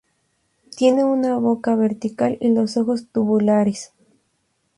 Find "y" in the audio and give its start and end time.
2.41-2.49